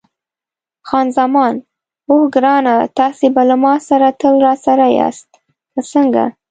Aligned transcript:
خان 0.87 1.07
زمان: 1.17 1.53
اوه 2.09 2.23
ګرانه، 2.35 2.75
تاسي 2.97 3.27
به 3.35 3.41
له 3.49 3.55
ما 3.63 3.73
سره 3.87 4.07
تل 4.19 4.35
راسره 4.47 4.87
یاست، 4.97 5.29
که 5.73 5.81
څنګه؟ 5.91 6.23